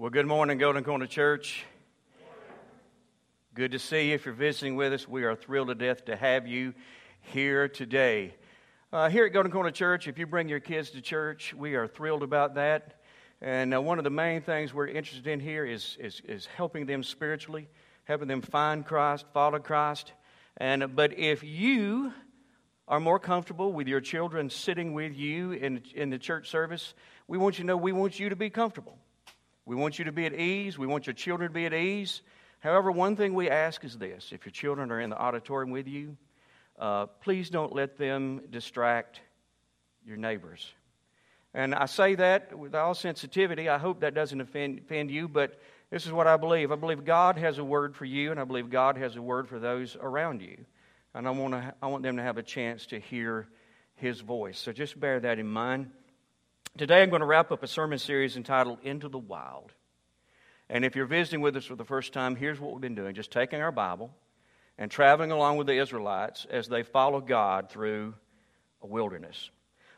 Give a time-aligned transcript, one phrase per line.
[0.00, 1.64] Well, good morning, Golden Corner Church.
[3.52, 4.14] Good to see you.
[4.14, 6.72] If you're visiting with us, we are thrilled to death to have you
[7.20, 8.36] here today.
[8.92, 11.88] Uh, here at Golden Corner Church, if you bring your kids to church, we are
[11.88, 13.00] thrilled about that.
[13.40, 16.86] And uh, one of the main things we're interested in here is, is, is helping
[16.86, 17.68] them spiritually,
[18.04, 20.12] helping them find Christ, follow Christ.
[20.58, 22.12] And, but if you
[22.86, 26.94] are more comfortable with your children sitting with you in, in the church service,
[27.26, 28.96] we want you to know we want you to be comfortable.
[29.68, 30.78] We want you to be at ease.
[30.78, 32.22] We want your children to be at ease.
[32.60, 35.86] However, one thing we ask is this if your children are in the auditorium with
[35.86, 36.16] you,
[36.78, 39.20] uh, please don't let them distract
[40.06, 40.72] your neighbors.
[41.52, 43.68] And I say that with all sensitivity.
[43.68, 46.72] I hope that doesn't offend, offend you, but this is what I believe.
[46.72, 49.50] I believe God has a word for you, and I believe God has a word
[49.50, 50.64] for those around you.
[51.14, 53.46] And I want, to, I want them to have a chance to hear
[53.96, 54.58] His voice.
[54.58, 55.90] So just bear that in mind.
[56.78, 59.72] Today I'm going to wrap up a sermon series entitled Into the Wild.
[60.70, 63.16] And if you're visiting with us for the first time, here's what we've been doing
[63.16, 64.12] just taking our Bible
[64.78, 68.14] and traveling along with the Israelites as they follow God through
[68.80, 69.50] a wilderness.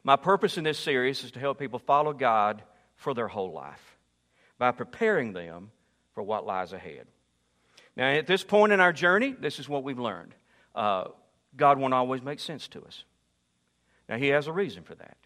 [0.04, 2.62] My purpose in this series is to help people follow God
[2.96, 3.98] for their whole life
[4.56, 5.72] by preparing them
[6.14, 7.06] for what lies ahead.
[7.94, 10.34] Now, at this point in our journey, this is what we've learned
[10.74, 11.08] uh,
[11.54, 13.04] God won't always make sense to us.
[14.08, 15.18] Now, He has a reason for that.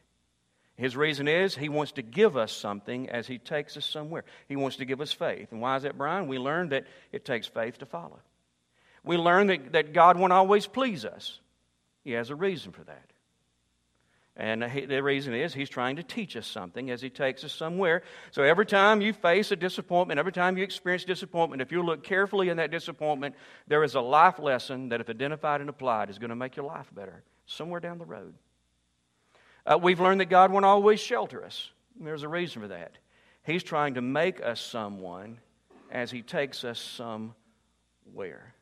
[0.76, 4.24] His reason is he wants to give us something as he takes us somewhere.
[4.48, 5.52] He wants to give us faith.
[5.52, 6.26] And why is that, Brian?
[6.26, 8.18] We learned that it takes faith to follow.
[9.04, 11.38] We learn that, that God won't always please us.
[12.02, 13.10] He has a reason for that.
[14.36, 18.02] And the reason is he's trying to teach us something as he takes us somewhere.
[18.32, 22.02] So every time you face a disappointment, every time you experience disappointment, if you look
[22.02, 23.36] carefully in that disappointment,
[23.68, 26.66] there is a life lesson that, if identified and applied, is going to make your
[26.66, 28.34] life better somewhere down the road.
[29.66, 31.70] Uh, we've learned that God won't always shelter us.
[31.98, 32.92] There's a reason for that.
[33.44, 35.38] He's trying to make us someone
[35.90, 38.54] as He takes us somewhere.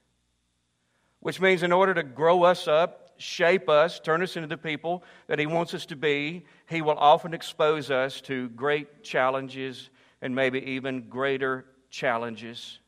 [1.21, 5.05] Which means, in order to grow us up, shape us, turn us into the people
[5.29, 9.91] that He wants us to be, He will often expose us to great challenges
[10.21, 12.79] and maybe even greater challenges.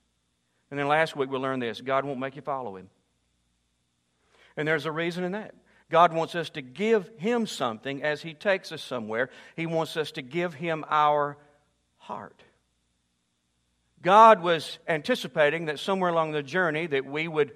[0.71, 2.91] And then last week we learned this God won't make you follow Him.
[4.57, 5.55] And there's a reason in that.
[5.91, 9.31] God wants us to give Him something as He takes us somewhere.
[9.57, 11.37] He wants us to give Him our
[11.99, 12.43] heart.
[14.03, 17.53] God was anticipating that somewhere along the journey that we would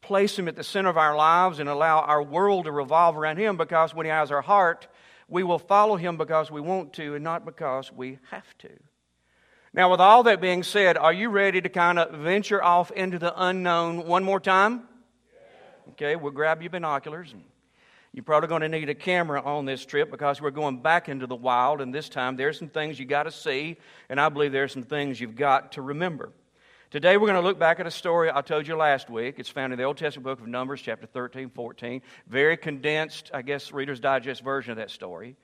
[0.00, 3.38] place Him at the center of our lives and allow our world to revolve around
[3.38, 4.86] Him because when He has our heart,
[5.28, 8.70] we will follow Him because we want to and not because we have to.
[9.72, 13.18] Now, with all that being said, are you ready to kind of venture off into
[13.18, 14.84] the unknown one more time?
[15.90, 17.42] Okay, we'll grab your binoculars and
[18.14, 21.26] you're probably going to need a camera on this trip because we're going back into
[21.26, 23.76] the wild, and this time there's some things you got to see,
[24.08, 26.30] and I believe there's some things you've got to remember.
[26.92, 29.40] Today we're going to look back at a story I told you last week.
[29.40, 32.02] It's found in the Old Testament book of Numbers, chapter 13, 14.
[32.28, 35.34] Very condensed, I guess, Reader's Digest version of that story.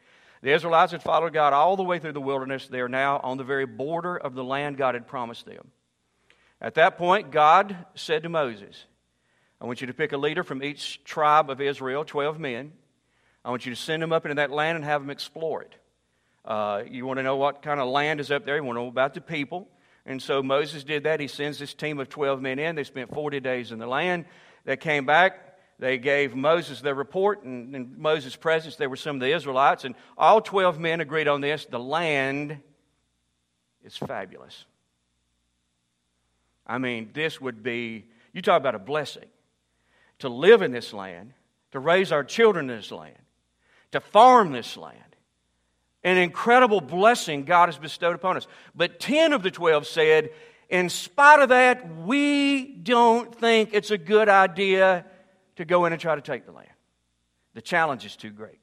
[0.40, 2.68] The Israelites had followed God all the way through the wilderness.
[2.68, 5.72] They are now on the very border of the land God had promised them.
[6.60, 8.84] At that point, God said to Moses,
[9.60, 12.72] I want you to pick a leader from each tribe of Israel, 12 men.
[13.44, 15.74] I want you to send them up into that land and have them explore it.
[16.44, 18.56] Uh, you want to know what kind of land is up there.
[18.56, 19.68] You want to know about the people.
[20.06, 21.20] And so Moses did that.
[21.20, 22.74] He sends this team of 12 men in.
[22.74, 24.24] They spent 40 days in the land.
[24.64, 25.58] They came back.
[25.78, 27.44] They gave Moses their report.
[27.44, 29.84] And in Moses' presence, there were some of the Israelites.
[29.84, 32.58] And all 12 men agreed on this the land
[33.84, 34.64] is fabulous.
[36.66, 39.26] I mean, this would be, you talk about a blessing
[40.20, 41.32] to live in this land,
[41.72, 43.18] to raise our children in this land,
[43.92, 44.96] to farm this land.
[46.02, 48.46] An incredible blessing God has bestowed upon us.
[48.74, 50.30] But 10 of the 12 said,
[50.70, 55.04] in spite of that, we don't think it's a good idea
[55.56, 56.68] to go in and try to take the land.
[57.54, 58.60] The challenge is too great.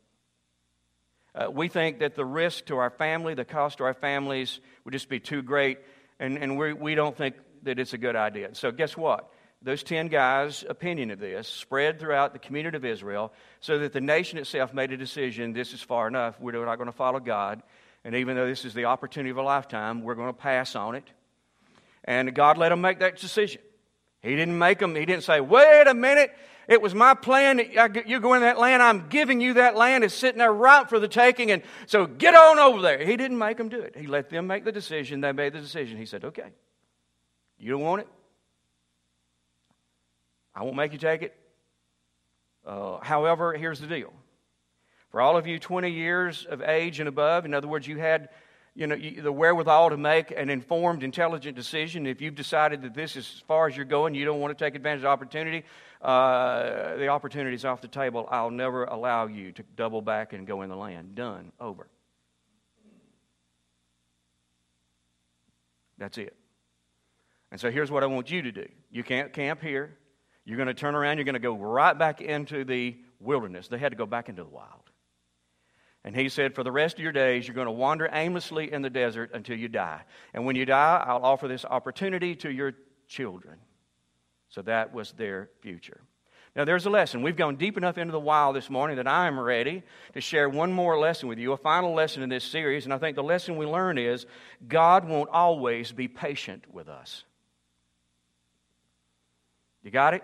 [1.35, 4.93] Uh, we think that the risk to our family, the cost to our families would
[4.93, 5.77] just be too great,
[6.19, 8.49] and, and we, we don't think that it's a good idea.
[8.53, 9.29] So, guess what?
[9.61, 14.01] Those 10 guys' opinion of this spread throughout the community of Israel so that the
[14.01, 16.39] nation itself made a decision this is far enough.
[16.39, 17.63] We're not going to follow God.
[18.03, 20.95] And even though this is the opportunity of a lifetime, we're going to pass on
[20.95, 21.03] it.
[22.05, 23.61] And God let them make that decision.
[24.21, 26.31] He didn't make them, He didn't say, wait a minute,
[26.67, 27.59] it was my plan.
[28.05, 30.03] You go in that land, I'm giving you that land.
[30.03, 31.51] It's sitting there right for the taking.
[31.51, 33.05] And so get on over there.
[33.05, 33.95] He didn't make them do it.
[33.97, 35.21] He let them make the decision.
[35.21, 35.97] They made the decision.
[35.97, 36.51] He said, okay,
[37.57, 38.07] you don't want it?
[40.57, 41.35] I won't make you take it.
[42.65, 44.11] Uh, however, here's the deal.
[45.11, 48.29] For all of you 20 years of age and above, in other words, you had
[48.73, 52.07] you know, the wherewithal to make an informed, intelligent decision.
[52.07, 54.65] If you've decided that this is as far as you're going, you don't want to
[54.65, 55.63] take advantage of opportunity,
[56.01, 58.27] uh, the opportunity's off the table.
[58.31, 61.13] I'll never allow you to double back and go in the land.
[61.13, 61.51] Done.
[61.59, 61.87] Over.
[65.99, 66.35] That's it.
[67.51, 68.67] And so here's what I want you to do.
[68.91, 69.97] You can't camp here.
[70.47, 71.17] You're going to turn around.
[71.17, 73.67] You're going to go right back into the wilderness.
[73.67, 74.89] They had to go back into the wild.
[76.05, 78.81] And he said, For the rest of your days, you're going to wander aimlessly in
[78.81, 80.03] the desert until you die.
[80.33, 82.71] And when you die, I'll offer this opportunity to your
[83.09, 83.57] children.
[84.47, 85.99] So that was their future.
[86.55, 87.23] Now, there's a lesson.
[87.23, 89.83] We've gone deep enough into the wild this morning that I am ready
[90.13, 92.85] to share one more lesson with you, a final lesson in this series.
[92.85, 94.25] And I think the lesson we learn is
[94.65, 97.25] God won't always be patient with us.
[99.83, 100.23] You got it?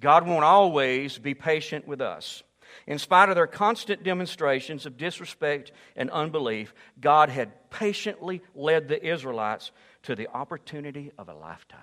[0.00, 2.42] God won't always be patient with us.
[2.86, 9.04] In spite of their constant demonstrations of disrespect and unbelief, God had patiently led the
[9.04, 9.70] Israelites
[10.04, 11.80] to the opportunity of a lifetime.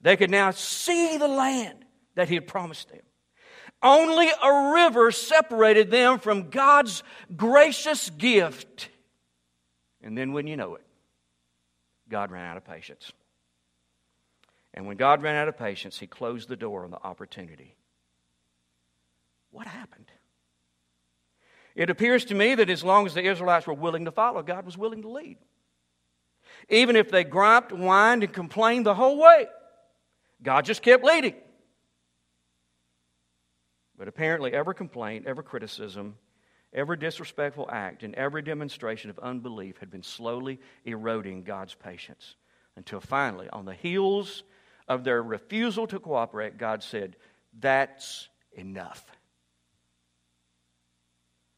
[0.00, 1.84] They could now see the land
[2.14, 3.00] that He had promised them.
[3.82, 7.02] Only a river separated them from God's
[7.34, 8.88] gracious gift.
[10.02, 10.84] And then, when you know it,
[12.08, 13.12] God ran out of patience.
[14.76, 17.76] And when God ran out of patience, He closed the door on the opportunity
[19.56, 20.12] what happened?
[21.74, 24.66] It appears to me that as long as the Israelites were willing to follow, God
[24.66, 25.38] was willing to lead.
[26.68, 29.46] Even if they griped, whined, and complained the whole way,
[30.42, 31.36] God just kept leading.
[33.96, 36.16] But apparently, every complaint, every criticism,
[36.74, 42.36] every disrespectful act, and every demonstration of unbelief had been slowly eroding God's patience
[42.76, 44.42] until finally, on the heels
[44.88, 47.16] of their refusal to cooperate, God said,
[47.58, 49.04] That's enough.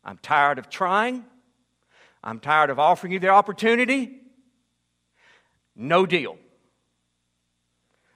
[0.05, 1.25] I'm tired of trying.
[2.23, 4.21] I'm tired of offering you the opportunity.
[5.77, 6.37] No deal.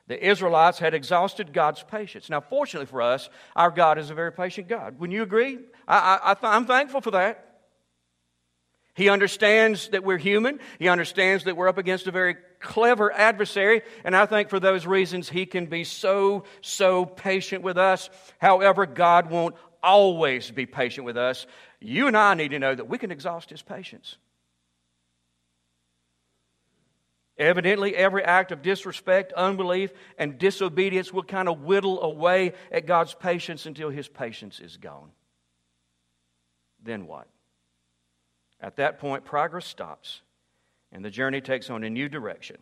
[0.08, 2.28] The Israelites had exhausted God's patience.
[2.28, 4.98] Now, fortunately for us, our God is a very patient God.
[4.98, 5.58] Wouldn't you agree?
[5.86, 7.51] I, I'm thankful for that.
[8.94, 10.60] He understands that we're human.
[10.78, 13.82] He understands that we're up against a very clever adversary.
[14.04, 18.10] And I think for those reasons, He can be so, so patient with us.
[18.38, 21.46] However, God won't always be patient with us.
[21.80, 24.16] You and I need to know that we can exhaust His patience.
[27.38, 33.14] Evidently, every act of disrespect, unbelief, and disobedience will kind of whittle away at God's
[33.14, 35.12] patience until His patience is gone.
[36.82, 37.26] Then what?
[38.62, 40.22] At that point, progress stops
[40.92, 42.56] and the journey takes on a new direction.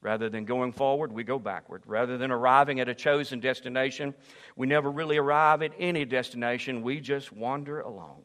[0.00, 1.82] Rather than going forward, we go backward.
[1.84, 4.14] Rather than arriving at a chosen destination,
[4.54, 6.82] we never really arrive at any destination.
[6.82, 8.22] We just wander along.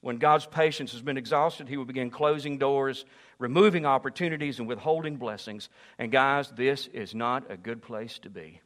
[0.00, 3.04] When God's patience has been exhausted, He will begin closing doors,
[3.40, 5.68] removing opportunities, and withholding blessings.
[5.98, 8.60] And guys, this is not a good place to be.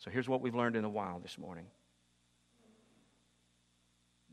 [0.00, 1.66] So here's what we've learned in the wild this morning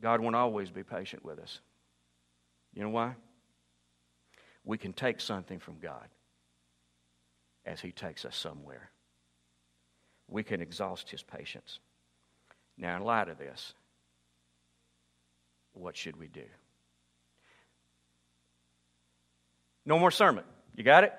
[0.00, 1.60] God won't always be patient with us.
[2.74, 3.14] You know why?
[4.64, 6.08] we can take something from God
[7.64, 8.90] as He takes us somewhere.
[10.28, 11.78] We can exhaust His patience.
[12.76, 13.74] Now, in light of this,
[15.72, 16.44] what should we do?
[19.86, 20.44] No more sermon.
[20.76, 21.12] You got it?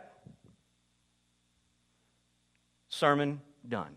[2.89, 3.95] Sermon done.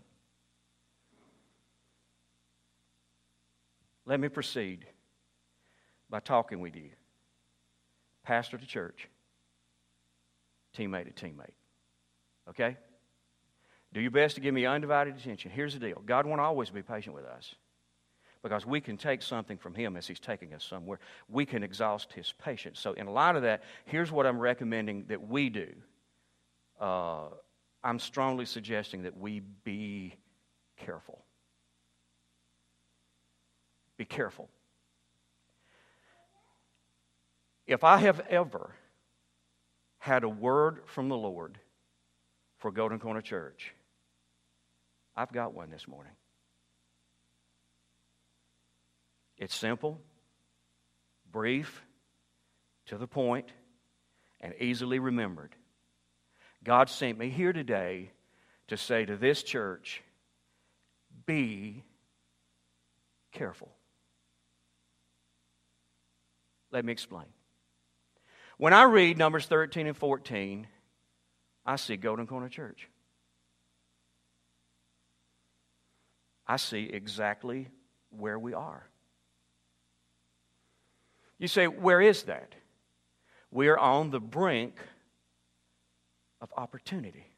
[4.05, 4.85] Let me proceed
[6.09, 6.91] by talking with you,
[8.23, 9.09] pastor to church
[10.75, 11.53] teammate to teammate.
[12.49, 12.77] Okay?
[13.93, 15.51] Do your best to give me undivided attention.
[15.51, 17.55] Here's the deal God won't always be patient with us
[18.43, 20.99] because we can take something from Him as He's taking us somewhere.
[21.29, 22.79] We can exhaust His patience.
[22.79, 25.69] So, in light of that, here's what I'm recommending that we do.
[26.79, 27.29] Uh,
[27.83, 30.15] I'm strongly suggesting that we be
[30.77, 31.24] careful.
[33.97, 34.49] Be careful.
[37.65, 38.75] If I have ever
[39.97, 41.57] had a word from the Lord
[42.57, 43.73] for Golden Corner Church,
[45.15, 46.11] I've got one this morning.
[49.37, 49.99] It's simple,
[51.31, 51.83] brief,
[52.87, 53.47] to the point,
[54.39, 55.55] and easily remembered.
[56.63, 58.11] God sent me here today
[58.67, 60.03] to say to this church,
[61.25, 61.83] be
[63.31, 63.74] careful.
[66.75, 67.27] Let me explain.
[68.57, 70.67] When I read Numbers 13 and 14,
[71.65, 72.89] I see Golden Corner Church.
[76.45, 77.69] I see exactly
[78.09, 78.85] where we are.
[81.39, 82.55] You say, where is that?
[83.51, 84.75] We are on the brink
[86.41, 87.31] of opportunity.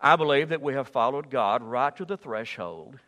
[0.00, 3.00] I believe that we have followed God right to the threshold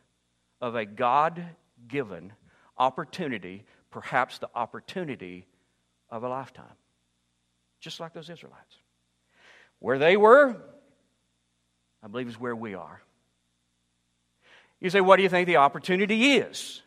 [0.60, 1.44] of a God
[1.86, 2.32] given
[2.78, 5.47] opportunity, perhaps the opportunity
[6.11, 6.64] of a lifetime.
[7.80, 8.76] Just like those Israelites.
[9.78, 10.56] Where they were,
[12.02, 13.02] I believe is where we are.
[14.80, 16.83] You say, what do you think the opportunity is?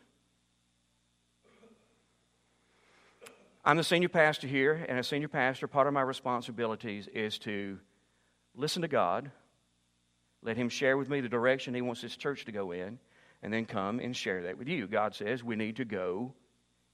[3.65, 7.77] I'm the senior pastor here, and as senior pastor, part of my responsibilities is to
[8.55, 9.31] listen to God,
[10.41, 12.99] let Him share with me the direction He wants this church to go in,
[13.41, 14.87] and then come and share that with you.
[14.87, 16.33] God says we need to go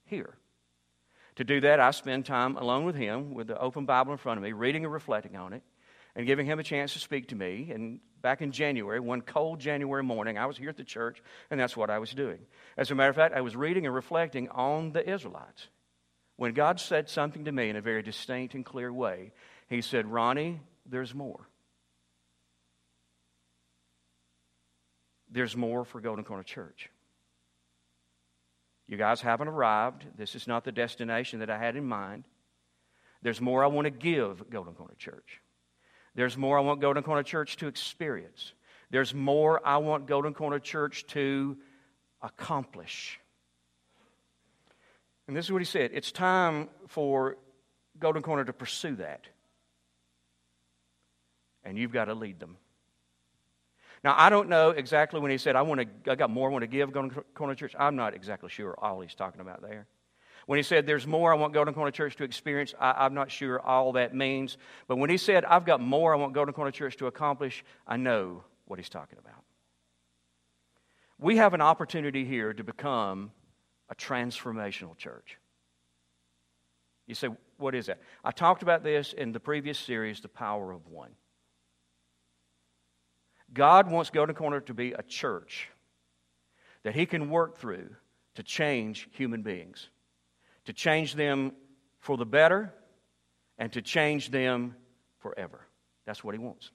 [0.06, 0.36] here.
[1.36, 4.38] To do that, I spend time alone with Him with the open Bible in front
[4.38, 5.64] of me, reading and reflecting on it,
[6.16, 7.72] and giving Him a chance to speak to me.
[7.74, 11.22] And back in January, one cold January morning, I was here at the church,
[11.52, 12.40] and that's what I was doing.
[12.78, 15.68] As a matter of fact, I was reading and reflecting on the Israelites.
[16.38, 19.32] When God said something to me in a very distinct and clear way,
[19.68, 21.48] He said, Ronnie, there's more.
[25.36, 26.89] There's more for Golden Corner Church.
[28.88, 30.06] You guys haven't arrived.
[30.18, 32.24] This is not the destination that I had in mind.
[33.22, 35.42] There's more I want to give Golden Corner Church.
[36.15, 38.54] There's more I want Golden Corner Church to experience.
[38.92, 41.58] There's more I want Golden Corner Church to
[42.22, 43.20] accomplish.
[45.27, 47.36] And this is what he said it's time for
[48.00, 49.27] Golden Corner to pursue that.
[51.65, 52.56] And you've got to lead them.
[54.05, 56.53] Now, I don't know exactly when he said, I, want to, I got more I
[56.53, 57.74] want to give Golden Corner Church.
[57.77, 59.88] I'm not exactly sure all he's talking about there.
[60.45, 63.31] When he said, There's more I want Golden Corner Church to experience, I, am not
[63.31, 64.59] sure all that means.
[64.88, 67.97] But when he said, I've got more I want Golden Corner Church to accomplish, I
[67.97, 69.43] know what he's talking about.
[71.17, 73.31] We have an opportunity here to become
[73.89, 75.39] a transformational church.
[77.07, 78.00] You say, What is that?
[78.24, 81.09] I talked about this in the previous series, The Power of One.
[83.55, 85.69] God wants Golden Corner to be a church
[86.83, 87.89] that He can work through
[88.35, 89.89] to change human beings,
[90.65, 91.53] to change them
[92.00, 92.74] for the better,
[93.57, 94.75] and to change them
[95.19, 95.62] forever.
[96.05, 96.69] That's what He wants.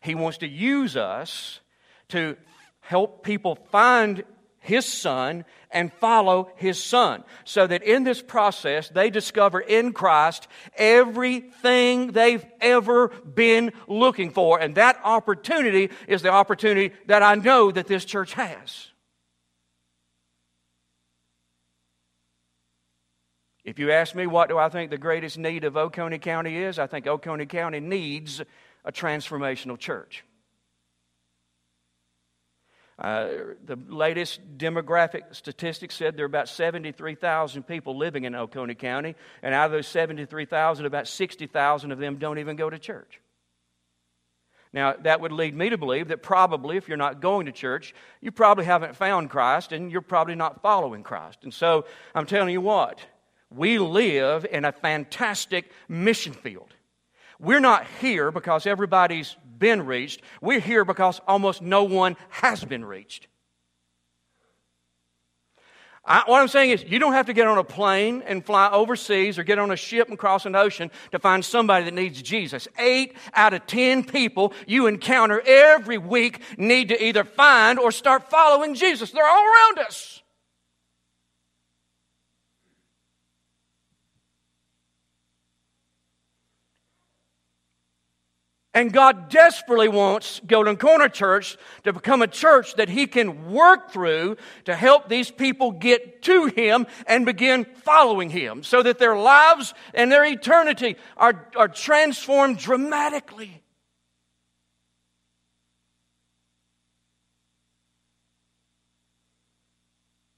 [0.00, 1.60] He wants to use us
[2.08, 2.36] to
[2.80, 4.24] help people find
[4.64, 7.22] his son and follow his son.
[7.44, 14.58] So that in this process, they discover in Christ everything they've ever been looking for.
[14.58, 18.88] And that opportunity is the opportunity that I know that this church has.
[23.64, 26.78] If you ask me what do I think the greatest need of Oconee County is,
[26.78, 28.40] I think Oconee County needs
[28.84, 30.24] a transformational church.
[32.98, 33.28] Uh,
[33.64, 39.52] the latest demographic statistics said there are about 73,000 people living in Oconee County, and
[39.52, 43.20] out of those 73,000, about 60,000 of them don't even go to church.
[44.72, 47.94] Now, that would lead me to believe that probably if you're not going to church,
[48.20, 51.38] you probably haven't found Christ and you're probably not following Christ.
[51.44, 52.98] And so I'm telling you what,
[53.50, 56.74] we live in a fantastic mission field.
[57.38, 60.22] We're not here because everybody's been reached.
[60.40, 63.28] We're here because almost no one has been reached.
[66.06, 68.70] I, what I'm saying is, you don't have to get on a plane and fly
[68.70, 72.20] overseas or get on a ship and cross an ocean to find somebody that needs
[72.20, 72.68] Jesus.
[72.78, 78.28] Eight out of ten people you encounter every week need to either find or start
[78.28, 79.12] following Jesus.
[79.12, 80.22] They're all around us.
[88.74, 93.92] And God desperately wants Golden Corner Church to become a church that He can work
[93.92, 99.16] through to help these people get to Him and begin following Him so that their
[99.16, 103.62] lives and their eternity are, are transformed dramatically.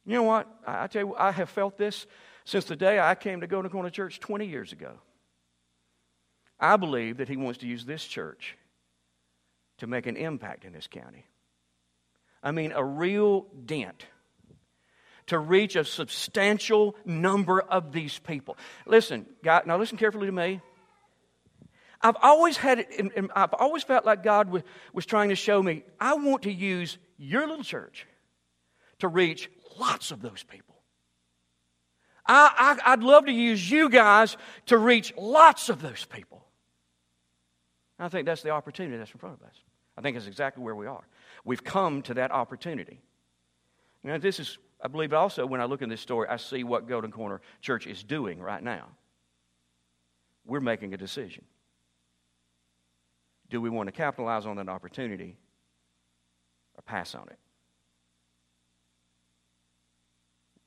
[0.05, 0.47] You know what?
[0.67, 2.07] I tell you, I have felt this
[2.45, 4.93] since the day I came to Golden Corner Church 20 years ago.
[6.59, 8.57] I believe that he wants to use this church
[9.79, 11.27] to make an impact in this county.
[12.43, 14.07] I mean, a real dent
[15.27, 18.57] to reach a substantial number of these people.
[18.87, 20.61] Listen, God, now listen carefully to me.
[22.01, 24.51] I've always had it, and I've always felt like God
[24.93, 28.07] was, trying to show me, I want to use your little church
[29.01, 30.77] to reach lots of those people.
[32.27, 34.37] I, I, I'd love to use you guys
[34.67, 36.46] to reach lots of those people.
[37.99, 39.55] I think that's the opportunity that's in front of us.
[39.97, 41.07] I think it's exactly where we are.
[41.45, 43.01] We've come to that opportunity.
[44.03, 46.87] Now, this is I believe also when I look in this story, I see what
[46.87, 48.89] Golden Corner Church is doing right now.
[50.45, 51.45] We're making a decision.
[53.49, 55.37] Do we want to capitalize on that opportunity
[56.75, 57.39] or pass on it?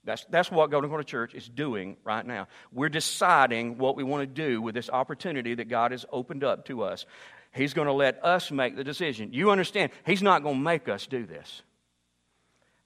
[0.09, 2.47] That's, that's what Golden Corner Church is doing right now.
[2.73, 6.65] We're deciding what we want to do with this opportunity that God has opened up
[6.65, 7.05] to us.
[7.53, 9.33] He's going to let us make the decision.
[9.33, 11.61] You understand, He's not going to make us do this.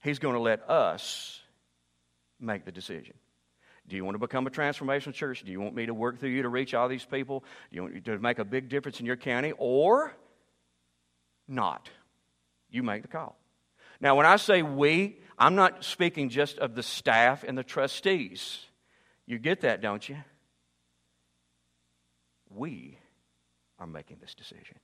[0.02, 1.40] He's going to let us
[2.38, 3.14] make the decision.
[3.88, 5.44] Do you want to become a transformational church?
[5.46, 7.42] Do you want me to work through you to reach all these people?
[7.70, 10.14] Do you want to make a big difference in your county or
[11.48, 11.88] not?
[12.70, 13.38] You make the call.
[13.98, 18.60] Now, when I say we, I'm not speaking just of the staff and the trustees.
[19.26, 20.16] You get that, don't you?
[22.50, 22.98] We
[23.78, 24.78] are making this decision.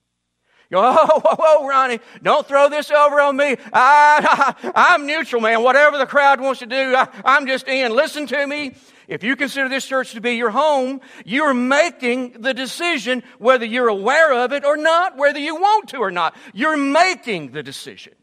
[0.69, 3.57] You go, oh, whoa, whoa, Ronnie, don't throw this over on me.
[3.73, 4.55] I,
[4.93, 5.63] am neutral, man.
[5.63, 7.93] Whatever the crowd wants to do, I, I'm just in.
[7.93, 8.75] Listen to me.
[9.09, 13.89] If you consider this church to be your home, you're making the decision whether you're
[13.89, 16.37] aware of it or not, whether you want to or not.
[16.53, 18.13] You're making the decision.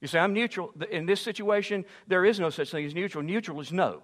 [0.00, 0.72] You say, I'm neutral.
[0.90, 3.22] In this situation, there is no such thing as neutral.
[3.22, 4.02] Neutral is no.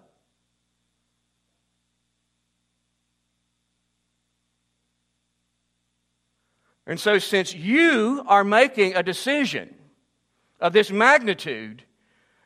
[6.86, 9.74] And so, since you are making a decision
[10.60, 11.82] of this magnitude,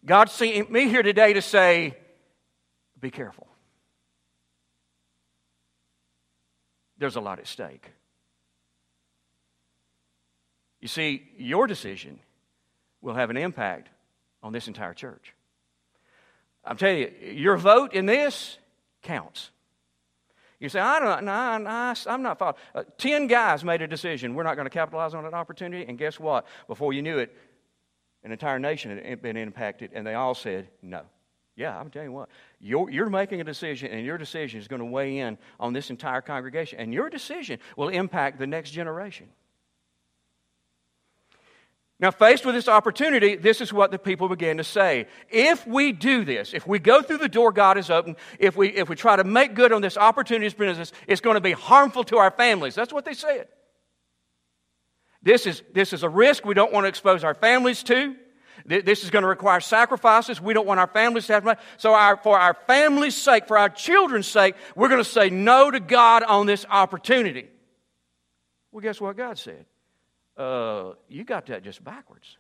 [0.05, 1.97] God's sent me here today to say,
[2.99, 3.49] be careful.
[6.97, 7.91] There's a lot at stake.
[10.81, 12.21] You see, your decision
[13.03, 13.89] will have an impact
[14.43, 15.35] on this entire church.
[16.65, 18.59] I'm telling you, your vote in this
[19.03, 19.51] counts.
[20.59, 22.57] You say, I don't, no, no, I'm not following.
[22.75, 24.35] Uh, Ten guys made a decision.
[24.35, 25.87] We're not going to capitalize on that opportunity.
[25.89, 26.47] And guess what?
[26.67, 27.35] Before you knew it,
[28.23, 31.03] an entire nation had been impacted, and they all said no.
[31.57, 32.29] Yeah, I'm telling you what.
[32.61, 35.89] You're, you're making a decision, and your decision is going to weigh in on this
[35.89, 36.79] entire congregation.
[36.79, 39.29] And your decision will impact the next generation.
[42.01, 45.07] Now, faced with this opportunity, this is what the people began to say.
[45.29, 48.69] If we do this, if we go through the door God has opened, if we,
[48.71, 51.43] if we try to make good on this opportunity that's presented us, it's going to
[51.43, 52.75] be harmful to our families.
[52.75, 53.49] That's what they said.
[55.23, 58.17] This is, this is a risk we don't want to expose our families to.
[58.65, 60.41] This is going to require sacrifices.
[60.41, 61.61] We don't want our families to have money.
[61.77, 65.71] So, our, for our family's sake, for our children's sake, we're going to say no
[65.71, 67.49] to God on this opportunity.
[68.73, 69.67] Well, guess what God said?
[70.41, 72.39] Uh, you got that just backwards.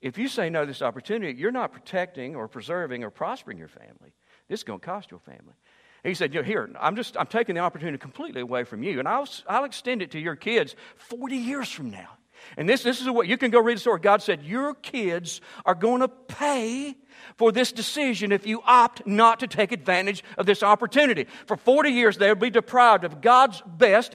[0.00, 3.68] If you say no to this opportunity, you're not protecting or preserving or prospering your
[3.68, 4.14] family.
[4.48, 5.54] This is going to cost your family.
[6.04, 9.28] He said, Here, I'm just I'm taking the opportunity completely away from you, and I'll,
[9.46, 12.10] I'll extend it to your kids 40 years from now.
[12.56, 13.98] And this, this is what you can go read the story.
[14.00, 16.96] God said, Your kids are going to pay
[17.36, 21.26] for this decision if you opt not to take advantage of this opportunity.
[21.46, 24.14] For 40 years, they'll be deprived of God's best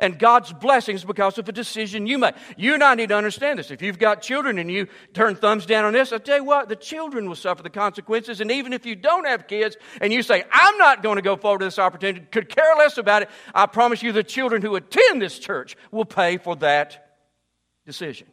[0.00, 2.34] and God's blessings because of a decision you made.
[2.56, 3.70] You and I need to understand this.
[3.70, 6.68] If you've got children and you turn thumbs down on this, I tell you what,
[6.68, 8.40] the children will suffer the consequences.
[8.40, 11.36] And even if you don't have kids and you say, I'm not going to go
[11.36, 14.76] forward to this opportunity, could care less about it, I promise you the children who
[14.76, 17.16] attend this church will pay for that
[17.86, 18.26] decision.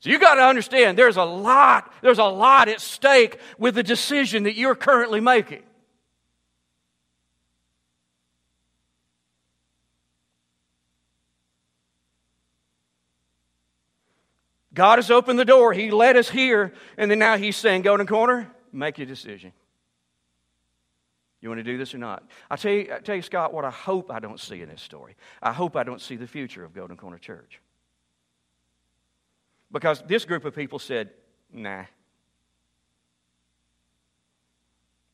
[0.00, 3.82] So you got to understand there's a lot, there's a lot at stake with the
[3.82, 5.62] decision that you're currently making.
[14.80, 15.74] God has opened the door.
[15.74, 16.72] He led us here.
[16.96, 19.52] And then now He's saying, Golden Corner, make your decision.
[21.42, 22.26] You want to do this or not?
[22.50, 24.80] I tell you, I tell you, Scott, what I hope I don't see in this
[24.80, 25.16] story.
[25.42, 27.60] I hope I don't see the future of Golden Corner Church.
[29.70, 31.10] Because this group of people said,
[31.52, 31.84] nah.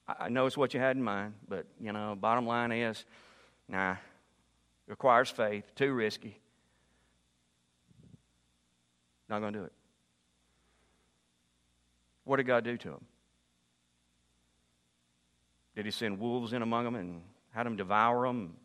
[0.06, 3.04] I know it's what you had in mind, but, you know, bottom line is,
[3.68, 3.96] nah.
[4.86, 6.38] Requires faith, too risky.
[9.28, 9.72] Not going to do it.
[12.24, 13.04] What did God do to them?
[15.74, 18.56] Did he send wolves in among them and had them devour them?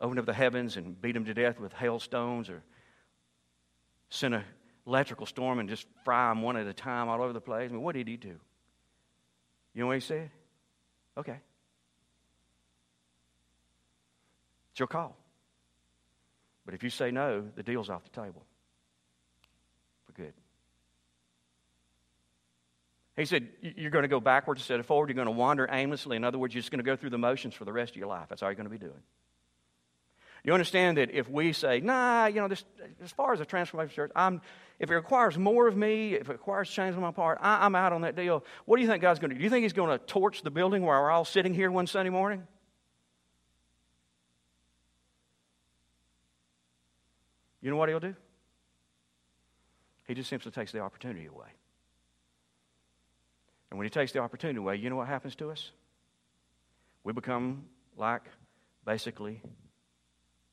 [0.00, 2.62] Open up the heavens and beat them to death with hailstones or
[4.08, 4.44] send an
[4.86, 7.68] electrical storm and just fry them one at a time all over the place?
[7.70, 8.36] I mean, what did he do?
[9.74, 10.30] You know what he said?
[11.16, 11.38] Okay.
[14.72, 15.19] It's your call.
[16.64, 18.44] But if you say no, the deal's off the table
[20.06, 20.32] for good.
[23.16, 25.08] He said, You're going to go backwards instead of forward.
[25.08, 26.16] You're going to wander aimlessly.
[26.16, 27.96] In other words, you're just going to go through the motions for the rest of
[27.96, 28.28] your life.
[28.28, 29.02] That's all you're going to be doing.
[30.42, 32.64] You understand that if we say, nah, you know, this,
[33.04, 34.40] as far as a transformation church, I'm,
[34.78, 37.74] if it requires more of me, if it requires change on my part, I, I'm
[37.74, 38.42] out on that deal.
[38.64, 39.38] What do you think God's going to do?
[39.38, 41.86] Do you think He's going to torch the building while we're all sitting here one
[41.86, 42.46] Sunday morning?
[47.60, 48.14] You know what He'll do?
[50.06, 51.48] He just simply takes the opportunity away.
[53.70, 55.70] And when He takes the opportunity away, you know what happens to us?
[57.04, 57.64] We become
[57.96, 58.22] like
[58.84, 59.42] basically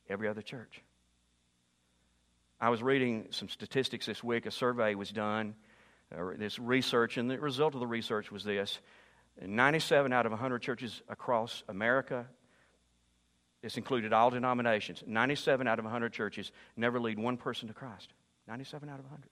[0.10, 0.82] every other church.
[2.60, 4.46] I was reading some statistics this week.
[4.46, 5.56] A survey was done,
[6.16, 8.80] uh, this research, and the result of the research was this
[9.40, 12.26] 97 out of 100 churches across America,
[13.62, 18.14] this included all denominations, 97 out of 100 churches never lead one person to Christ.
[18.48, 19.30] 97 out of 100.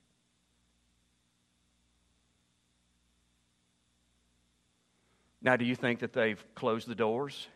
[5.41, 7.47] Now, do you think that they've closed the doors?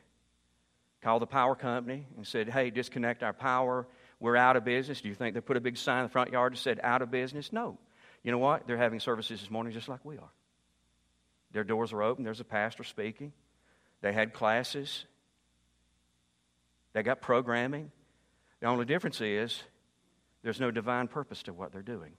[1.02, 3.88] Called the power company and said, hey, disconnect our power.
[4.20, 5.02] We're out of business.
[5.02, 7.02] Do you think they put a big sign in the front yard that said out
[7.02, 7.52] of business?
[7.52, 7.78] No.
[8.22, 8.68] You know what?
[8.68, 10.30] They're having services this morning just like we are.
[11.52, 12.24] Their doors are open.
[12.24, 13.32] There's a pastor speaking.
[14.02, 15.06] They had classes.
[17.00, 17.94] They got programming.
[18.60, 19.64] The only difference is
[20.44, 22.12] there's no divine purpose to what they're doing.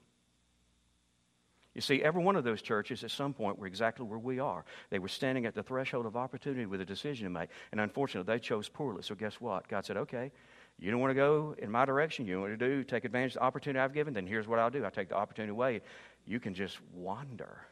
[1.75, 4.65] You see, every one of those churches at some point were exactly where we are.
[4.89, 7.49] They were standing at the threshold of opportunity with a decision to make.
[7.71, 9.03] And unfortunately, they chose poorly.
[9.03, 9.67] So, guess what?
[9.67, 10.31] God said, okay,
[10.79, 12.25] you don't want to go in my direction.
[12.25, 14.71] You want to do, take advantage of the opportunity I've given, then here's what I'll
[14.71, 14.83] do.
[14.83, 15.81] I take the opportunity away.
[16.25, 17.67] You can just wander.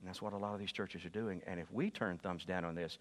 [0.00, 1.42] And that's what a lot of these churches are doing.
[1.46, 2.98] And if we turn thumbs down on this,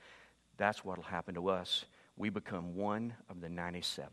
[0.57, 1.85] that's what will happen to us.
[2.17, 4.09] We become one of the 97.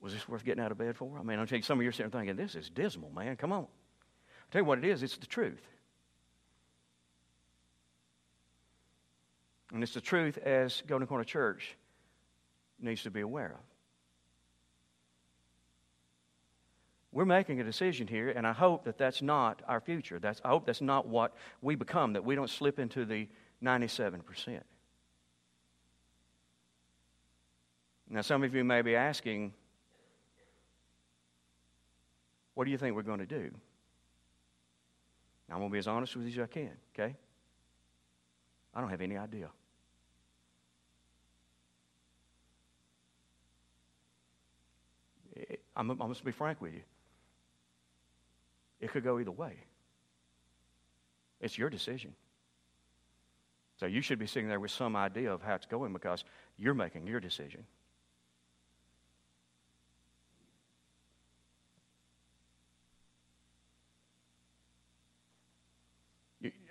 [0.00, 1.18] Was this worth getting out of bed for?
[1.18, 3.36] I mean, I'm you, some of you are sitting thinking, this is dismal, man.
[3.36, 3.62] Come on.
[3.62, 3.66] I'll
[4.52, 5.66] tell you what it is, it's the truth.
[9.72, 11.76] And it's the truth as Golden Corner Church
[12.80, 13.75] needs to be aware of.
[17.16, 20.18] We're making a decision here, and I hope that that's not our future.
[20.18, 23.26] That's, I hope that's not what we become, that we don't slip into the
[23.64, 24.60] 97%.
[28.10, 29.54] Now, some of you may be asking,
[32.52, 33.50] what do you think we're going to do?
[35.48, 37.16] Now, I'm going to be as honest with you as I can, okay?
[38.74, 39.48] I don't have any idea.
[45.34, 46.82] Eh, I'm, I'm going to be frank with you.
[48.80, 49.54] It could go either way.
[51.40, 52.14] It's your decision.
[53.78, 56.24] So you should be sitting there with some idea of how it's going because
[56.56, 57.64] you're making your decision.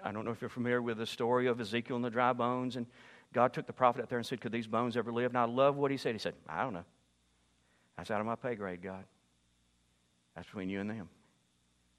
[0.03, 2.75] I don't know if you're familiar with the story of Ezekiel and the dry bones.
[2.75, 2.85] And
[3.33, 5.31] God took the prophet out there and said, Could these bones ever live?
[5.31, 6.13] And I love what he said.
[6.13, 6.85] He said, I don't know.
[7.97, 9.03] That's out of my pay grade, God.
[10.35, 11.09] That's between you and them.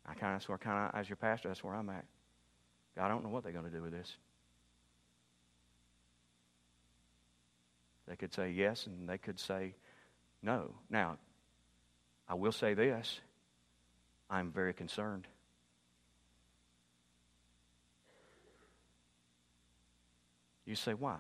[0.07, 2.05] I kind of, sort kind of, as your pastor, that's where I'm at.
[2.97, 4.17] God, I don't know what they're going to do with this.
[8.07, 9.75] They could say yes, and they could say
[10.43, 10.75] no.
[10.89, 11.19] Now,
[12.29, 13.21] I will say this
[14.31, 15.27] I'm very concerned.
[20.65, 21.19] You say, why?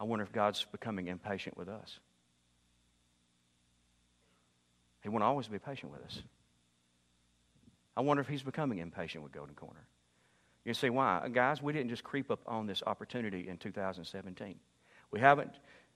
[0.00, 1.98] I wonder if God's becoming impatient with us.
[5.08, 6.22] He won't always be patient with us.
[7.96, 9.86] I wonder if He's becoming impatient with Golden Corner.
[10.66, 11.26] You see why?
[11.32, 14.56] Guys, we didn't just creep up on this opportunity in 2017.
[15.10, 15.52] We haven't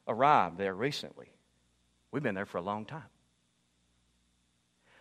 [0.08, 1.26] arrived there recently.
[2.10, 3.02] We've been there for a long time.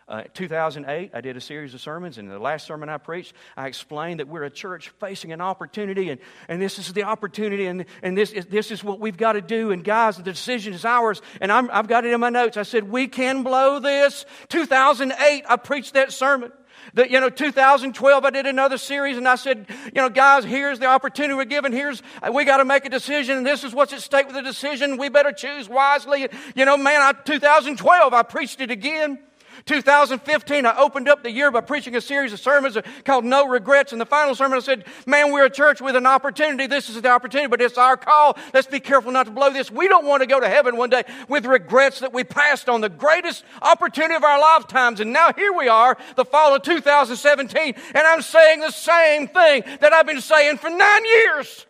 [0.08, 3.68] Uh, 2008, I did a series of sermons, and the last sermon I preached, I
[3.68, 7.84] explained that we're a church facing an opportunity, and, and this is the opportunity, and,
[8.02, 9.70] and this, is, this is what we've got to do.
[9.70, 11.22] And guys, the decision is ours.
[11.40, 12.56] And i have got it in my notes.
[12.56, 14.26] I said, We can blow this.
[14.48, 16.52] 2008, I preached that sermon.
[16.94, 20.80] That, you know, 2012, I did another series and I said, you know, guys, here's
[20.80, 21.72] the opportunity we're given.
[21.72, 24.42] Here's, we got to make a decision and this is what's at stake with the
[24.42, 24.96] decision.
[24.96, 26.28] We better choose wisely.
[26.56, 29.20] You know, man, I, 2012, I preached it again.
[29.66, 33.92] 2015, I opened up the year by preaching a series of sermons called No Regrets.
[33.92, 36.66] And the final sermon, I said, Man, we're a church with an opportunity.
[36.66, 38.36] This is the opportunity, but it's our call.
[38.52, 39.70] Let's be careful not to blow this.
[39.70, 42.80] We don't want to go to heaven one day with regrets that we passed on
[42.80, 45.00] the greatest opportunity of our lifetimes.
[45.00, 49.64] And now here we are, the fall of 2017, and I'm saying the same thing
[49.80, 51.66] that I've been saying for nine years.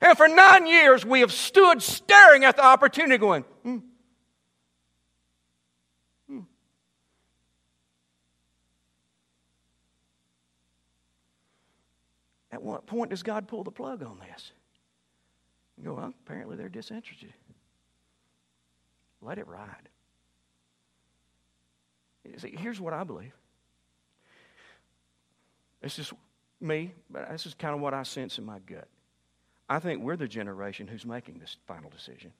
[0.00, 3.78] And for nine years, we have stood staring at the opportunity going, hmm.
[12.60, 14.52] At what point does God pull the plug on this?
[15.78, 17.32] You go, well, apparently they're disinterested.
[19.22, 19.88] Let it ride.
[22.36, 23.32] See, here's what I believe.
[25.80, 26.12] It's just
[26.60, 28.88] me, but this is kind of what I sense in my gut.
[29.66, 32.30] I think we're the generation who's making this final decision.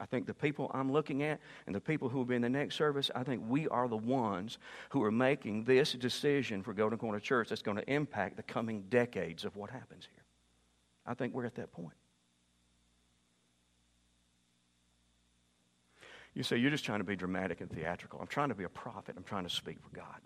[0.00, 2.48] I think the people I'm looking at and the people who will be in the
[2.48, 4.58] next service, I think we are the ones
[4.88, 8.84] who are making this decision for Golden Corner Church that's going to impact the coming
[8.88, 10.24] decades of what happens here.
[11.06, 11.94] I think we're at that point.
[16.34, 18.20] You say, You're just trying to be dramatic and theatrical.
[18.20, 19.16] I'm trying to be a prophet.
[19.18, 20.20] I'm trying to speak for God.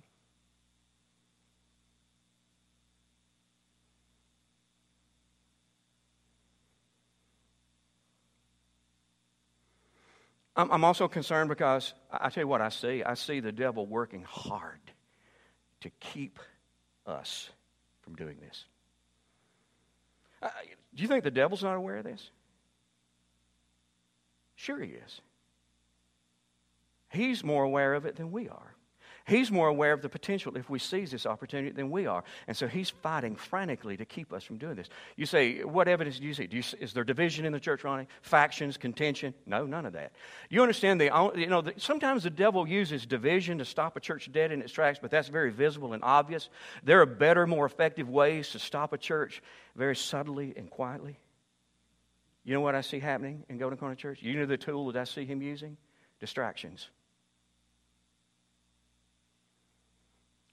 [10.56, 13.02] I'm also concerned because I tell you what I see.
[13.02, 14.80] I see the devil working hard
[15.80, 16.38] to keep
[17.06, 17.50] us
[18.02, 18.64] from doing this.
[20.40, 20.48] Uh,
[20.94, 22.30] do you think the devil's not aware of this?
[24.54, 25.20] Sure, he is.
[27.08, 28.73] He's more aware of it than we are.
[29.26, 32.24] He's more aware of the potential if we seize this opportunity than we are.
[32.46, 34.90] And so he's fighting frantically to keep us from doing this.
[35.16, 36.46] You say, what evidence do you see?
[36.46, 38.06] Do you, is there division in the church, Ronnie?
[38.20, 39.32] Factions, contention?
[39.46, 40.12] No, none of that.
[40.50, 44.30] You understand, the, you know, the, sometimes the devil uses division to stop a church
[44.30, 46.50] dead in its tracks, but that's very visible and obvious.
[46.82, 49.42] There are better, more effective ways to stop a church
[49.74, 51.18] very subtly and quietly.
[52.44, 54.20] You know what I see happening in Golden Corner Church?
[54.20, 55.78] You know the tool that I see him using?
[56.20, 56.90] Distractions.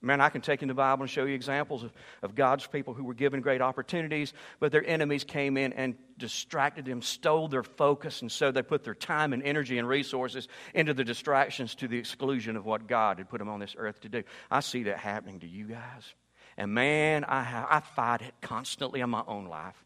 [0.04, 2.92] Man, I can take in the Bible and show you examples of, of God's people
[2.92, 7.62] who were given great opportunities, but their enemies came in and distracted them, stole their
[7.62, 11.86] focus, and so they put their time and energy and resources into the distractions to
[11.86, 14.24] the exclusion of what God had put them on this earth to do.
[14.50, 16.14] I see that happening to you guys.
[16.56, 19.76] And man, I, have, I fight it constantly in my own life.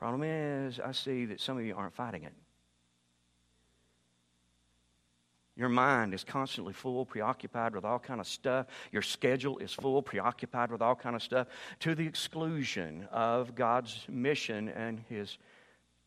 [0.00, 2.34] Problem is, I see that some of you aren't fighting it.
[5.56, 8.66] Your mind is constantly full, preoccupied with all kind of stuff.
[8.90, 11.46] Your schedule is full, preoccupied with all kind of stuff,
[11.80, 15.38] to the exclusion of God's mission and His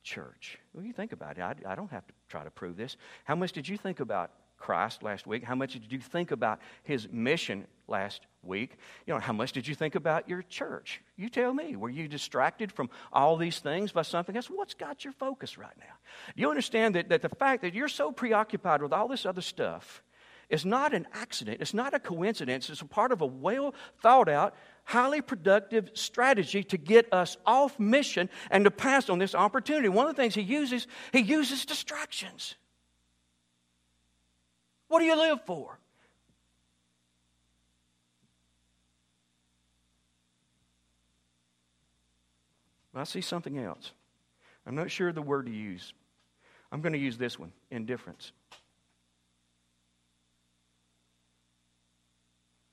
[0.03, 0.57] church.
[0.73, 1.41] Well, you think about it.
[1.41, 2.97] I, I don't have to try to prove this.
[3.25, 5.43] How much did you think about Christ last week?
[5.43, 8.78] How much did you think about his mission last week?
[9.06, 11.02] You know, how much did you think about your church?
[11.15, 11.76] You tell me.
[11.76, 14.47] Were you distracted from all these things by something else?
[14.47, 15.93] What's got your focus right now?
[16.36, 20.04] You understand that, that the fact that you're so preoccupied with all this other stuff
[20.50, 24.30] is not an accident, it's not a coincidence, it's a part of a well thought
[24.30, 29.89] out, highly productive strategy to get us off mission and to pass on this opportunity.
[29.89, 32.56] One of the things he uses, he uses distractions.
[34.88, 35.80] What do you live for?
[42.99, 43.91] I see something else.
[44.65, 45.93] I'm not sure the word to use.
[46.71, 48.31] I'm going to use this one indifference.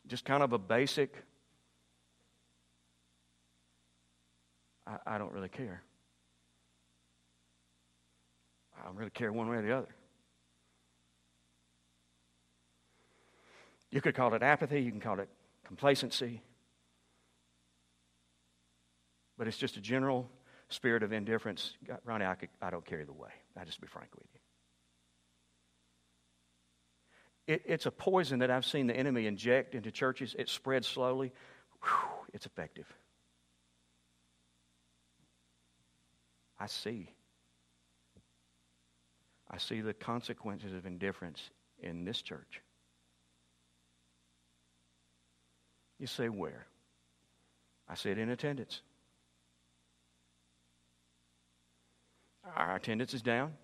[0.06, 1.14] Just kind of a basic,
[4.86, 5.82] I, I don't really care.
[8.78, 9.94] I don't really care one way or the other.
[13.90, 15.28] You could call it apathy, you can call it
[15.64, 16.42] complacency.
[19.36, 20.30] But it's just a general
[20.68, 21.72] spirit of indifference.
[22.04, 23.30] Ronnie, I, could, I don't carry the way.
[23.56, 24.40] I'll just be frank with you.
[27.54, 30.34] It, it's a poison that I've seen the enemy inject into churches.
[30.38, 31.32] It spreads slowly.
[31.82, 32.86] Whew, it's effective.
[36.58, 37.10] I see.
[39.50, 41.50] I see the consequences of indifference
[41.82, 42.62] in this church.
[45.98, 46.66] You say, where?
[47.88, 48.80] I said, in attendance.
[52.56, 53.54] Our attendance is down.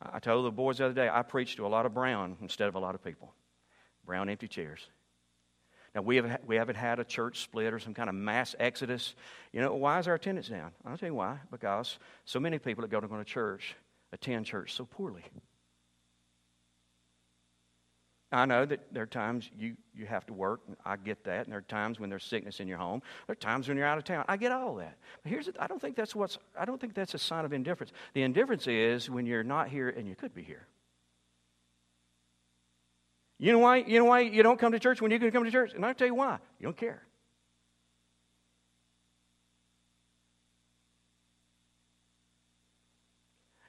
[0.00, 2.68] I told the boys the other day, I preached to a lot of brown instead
[2.68, 3.32] of a lot of people.
[4.04, 4.80] Brown empty chairs.
[5.94, 9.14] Now, we, have, we haven't had a church split or some kind of mass exodus.
[9.52, 10.72] You know, why is our attendance down?
[10.84, 11.38] I'll tell you why.
[11.50, 13.74] Because so many people that go to go to church
[14.12, 15.24] attend church so poorly.
[18.32, 20.60] I know that there are times you, you have to work.
[20.66, 21.44] and I get that.
[21.44, 23.00] And there are times when there's sickness in your home.
[23.26, 24.24] There are times when you're out of town.
[24.26, 24.96] I get all that.
[25.22, 27.92] But here's I don't think that's what's I don't think that's a sign of indifference.
[28.14, 30.66] The indifference is when you're not here and you could be here.
[33.38, 33.76] You know why?
[33.76, 35.72] You know why you don't come to church when you could come to church?
[35.74, 36.38] And I'll tell you why.
[36.58, 37.02] You don't care.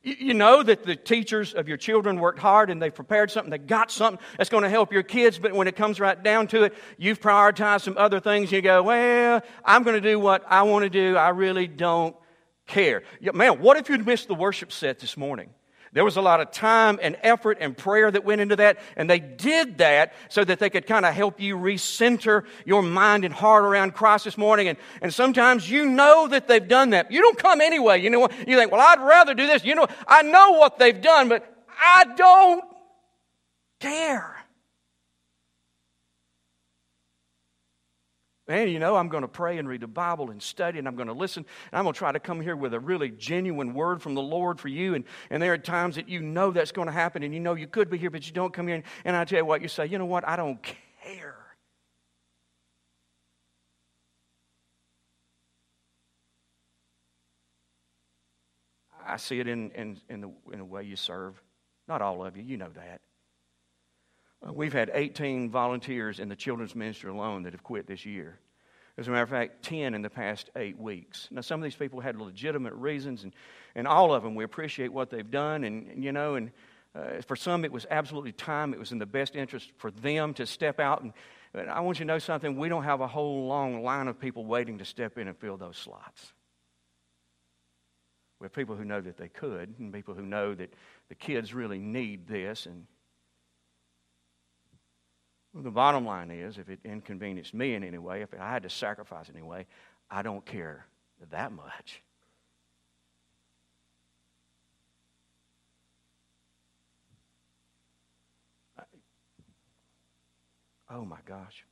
[0.08, 3.58] You know that the teachers of your children worked hard and they've prepared something, they
[3.58, 6.64] got something that's going to help your kids, but when it comes right down to
[6.64, 8.50] it, you've prioritized some other things.
[8.50, 11.18] You go, well, I'm going to do what I want to do.
[11.18, 12.16] I really don't
[12.68, 13.04] care.
[13.34, 15.50] Man, what if you'd missed the worship set this morning?
[15.98, 19.10] There was a lot of time and effort and prayer that went into that, and
[19.10, 23.34] they did that so that they could kind of help you recenter your mind and
[23.34, 24.68] heart around Christ this morning.
[24.68, 27.12] And, and sometimes you know that they've done that.
[27.12, 28.00] You don't come anyway.
[28.00, 28.48] You know what?
[28.48, 29.66] You think, well, I'd rather do this.
[29.66, 32.64] You know, I know what they've done, but I don't
[33.80, 34.37] care.
[38.48, 40.96] And you know, I'm going to pray and read the Bible and study, and I'm
[40.96, 41.46] going to listen.
[41.72, 44.22] And I'm going to try to come here with a really genuine word from the
[44.22, 44.96] Lord for you.
[44.96, 47.56] And, and there are times that you know that's going to happen, and you know
[47.56, 48.78] you could be here, but you don't come here.
[48.78, 50.60] And, and I tell you what, you say, you know what, I don't
[51.04, 51.36] care.
[59.06, 61.42] I see it in, in, in, the, in the way you serve.
[61.88, 63.02] Not all of you, you know that.
[64.46, 68.40] Uh, we've had 18 volunteers in the children's ministry alone that have quit this year.
[68.98, 71.28] As a matter of fact, 10 in the past eight weeks.
[71.30, 73.34] Now, some of these people had legitimate reasons, and,
[73.76, 75.64] and all of them, we appreciate what they've done.
[75.64, 76.52] And, you know, and
[76.96, 78.74] uh, for some, it was absolutely time.
[78.74, 81.04] It was in the best interest for them to step out.
[81.04, 81.14] And,
[81.54, 82.58] and I want you to know something.
[82.58, 85.58] We don't have a whole long line of people waiting to step in and fill
[85.58, 86.34] those slots.
[88.40, 90.74] We have people who know that they could, and people who know that
[91.10, 92.86] the kids really need this, and
[95.54, 98.64] well, the bottom line is, if it inconvenienced me in any way, if I had
[98.64, 99.66] to sacrifice in any
[100.10, 100.86] I don't care
[101.32, 102.02] that much.
[110.90, 111.66] Oh my gosh.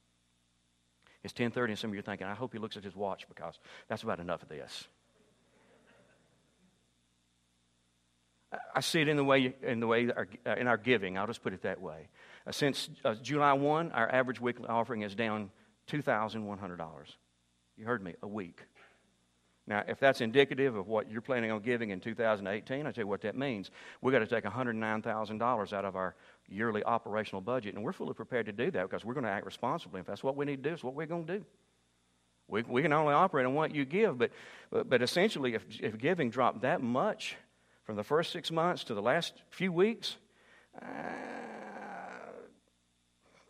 [1.23, 3.27] It's 10:30 and some of you are thinking, I hope he looks at his watch
[3.27, 4.87] because that's about enough of this.
[8.73, 11.17] I see it in the way in the way our, uh, in our giving.
[11.17, 12.09] I'll just put it that way.
[12.47, 15.49] Uh, since uh, July 1, our average weekly offering is down
[15.89, 16.87] $2,100.
[17.77, 18.61] You heard me, a week.
[19.67, 23.07] Now, if that's indicative of what you're planning on giving in 2018, I'll tell you
[23.07, 23.71] what that means.
[24.01, 26.15] We've got to take $109,000 out of our
[26.47, 29.45] yearly operational budget, and we're fully prepared to do that because we're going to act
[29.45, 29.99] responsibly.
[29.99, 31.45] If that's what we need to do, it's what we're going to do.
[32.47, 34.29] We, we can only operate on what you give, but,
[34.69, 37.35] but, but essentially, if, if giving dropped that much
[37.85, 40.17] from the first six months to the last few weeks,
[40.79, 40.85] uh,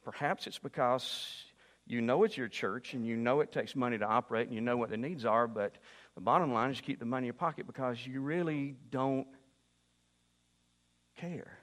[0.05, 1.43] Perhaps it's because
[1.87, 4.61] you know it's your church and you know it takes money to operate and you
[4.61, 5.75] know what the needs are, but
[6.13, 9.27] the bottom line is you keep the money in your pocket because you really don't
[11.17, 11.57] care.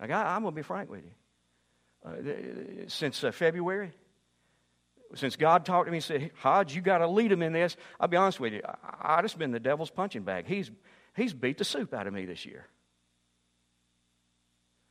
[0.00, 1.10] Like, I, am going to be frank with you.
[2.02, 3.92] Uh, since uh, February,
[5.14, 7.76] since God talked to me and said, Hodge, you got to lead him in this,
[7.98, 10.46] I'll be honest with you, I, I just been the devil's punching bag.
[10.46, 10.70] He's,
[11.14, 12.66] he's beat the soup out of me this year.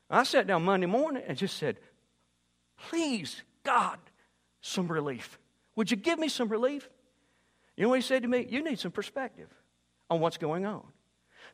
[0.09, 1.77] I sat down Monday morning and just said,
[2.89, 3.99] Please, God,
[4.61, 5.37] some relief.
[5.75, 6.89] Would you give me some relief?
[7.75, 8.45] You know what he said to me?
[8.49, 9.49] You need some perspective
[10.09, 10.83] on what's going on.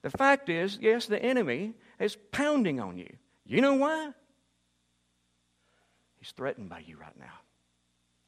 [0.01, 3.11] The fact is, yes, the enemy is pounding on you.
[3.45, 4.11] You know why?
[6.19, 7.33] He's threatened by you right now.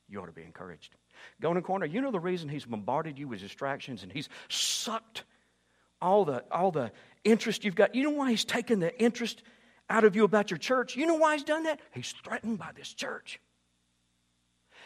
[0.09, 0.95] You ought to be encouraged.
[1.41, 5.23] Golden Corner, you know the reason he's bombarded you with distractions and he's sucked
[6.01, 6.91] all the, all the
[7.23, 7.95] interest you've got.
[7.95, 9.41] You know why he's taken the interest
[9.89, 10.95] out of you about your church.
[10.95, 11.79] You know why he's done that?
[11.91, 13.39] He's threatened by this church.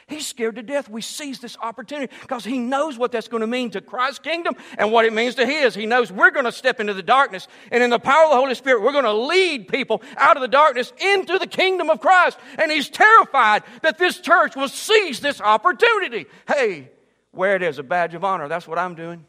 [0.08, 0.90] He's scared to death.
[0.90, 4.56] We seize this opportunity because he knows what that's going to mean to Christ's kingdom
[4.78, 5.76] and what it means to his.
[5.76, 8.36] He knows we're going to step into the darkness, and in the power of the
[8.36, 12.00] Holy Spirit, we're going to lead people out of the darkness into the kingdom of
[12.00, 12.38] Christ.
[12.58, 16.26] And he's terrified that this church will seize this opportunity.
[16.48, 16.90] Hey,
[17.32, 18.48] wear it as a badge of honor.
[18.48, 19.26] That's what I'm doing.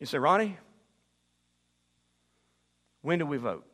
[0.00, 0.56] You say, Ronnie,
[3.02, 3.64] when do we vote?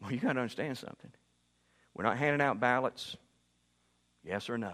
[0.00, 1.10] Well, you got to understand something.
[1.94, 3.16] We're not handing out ballots,
[4.24, 4.72] yes or no.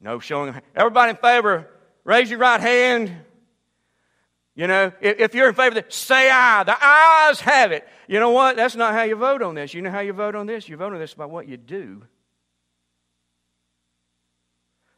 [0.00, 0.54] No showing.
[0.74, 1.68] Everybody in favor,
[2.04, 3.12] raise your right hand.
[4.54, 6.64] You know, if, if you're in favor it, say aye.
[6.64, 7.88] The ayes have it.
[8.06, 8.56] You know what?
[8.56, 9.72] That's not how you vote on this.
[9.72, 10.68] You know how you vote on this?
[10.68, 12.02] You vote on this by what you do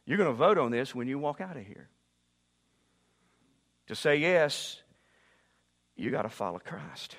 [0.05, 1.89] you're going to vote on this when you walk out of here.
[3.87, 4.81] To say yes,
[5.95, 7.15] you got to follow Christ.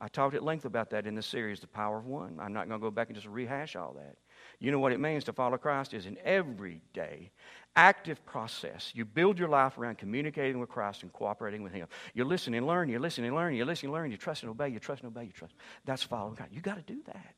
[0.00, 2.38] I talked at length about that in the series, The Power of One.
[2.40, 4.16] I'm not going to go back and just rehash all that.
[4.60, 7.32] You know what it means to follow Christ is an everyday,
[7.74, 8.92] active process.
[8.94, 11.88] You build your life around communicating with Christ and cooperating with Him.
[12.14, 14.50] You listen and learn, you listen and learn, you listen and learn, you trust and
[14.50, 15.54] obey, you trust and obey, you trust.
[15.84, 16.48] That's following God.
[16.52, 17.34] You got to do that.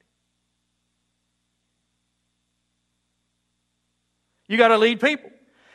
[4.50, 5.30] You got to lead people.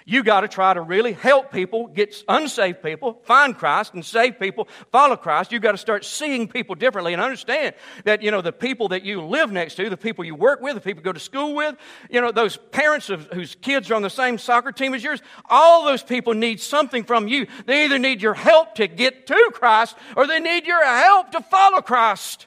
[0.06, 4.38] You got to try to really help people get unsaved people, find Christ and save
[4.38, 5.54] people, follow Christ.
[5.54, 7.74] You got to start seeing people differently and understand
[8.04, 10.76] that, you know, the people that you live next to, the people you work with,
[10.76, 11.78] the people you go to school with,
[12.10, 15.22] you know, those parents of, whose kids are on the same soccer team as yours,
[15.50, 17.48] all those people need something from you.
[17.66, 21.40] They either need your help to get to Christ or they need your help to
[21.40, 22.46] follow Christ.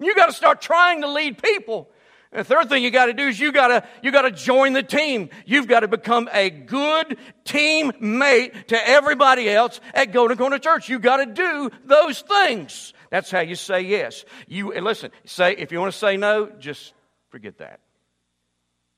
[0.00, 1.90] You got to start trying to lead people.
[2.32, 4.72] The third thing you got to do is you got to you got to join
[4.72, 5.30] the team.
[5.46, 10.88] You've got to become a good teammate to everybody else at Golden Corner Church.
[10.88, 12.92] You got to do those things.
[13.10, 14.24] That's how you say yes.
[14.48, 15.12] You listen.
[15.24, 16.92] Say if you want to say no, just
[17.30, 17.80] forget that.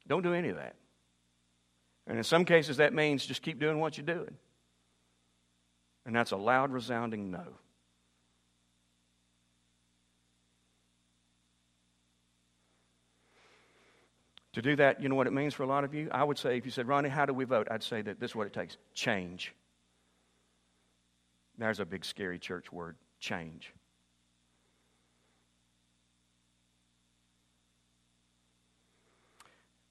[0.07, 0.75] Don't do any of that.
[2.07, 4.37] And in some cases, that means just keep doing what you're doing.
[6.07, 7.45] And that's a loud, resounding no.
[14.55, 16.09] To do that, you know what it means for a lot of you?
[16.11, 17.69] I would say, if you said, Ronnie, how do we vote?
[17.71, 19.55] I'd say that this is what it takes change.
[21.59, 23.73] There's a big, scary church word change.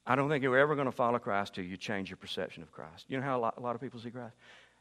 [0.05, 2.71] I don't think you're ever going to follow Christ till you change your perception of
[2.71, 3.05] Christ.
[3.09, 4.35] You know how a lot, a lot of people see Christ?